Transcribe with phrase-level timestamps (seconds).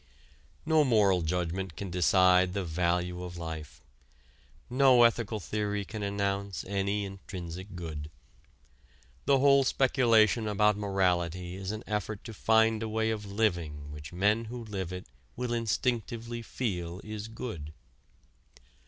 [0.65, 3.83] No moral judgment can decide the value of life.
[4.67, 8.09] No ethical theory can announce any intrinsic good.
[9.25, 14.11] The whole speculation about morality is an effort to find a way of living which
[14.11, 17.71] men who live it will instinctively feel is good.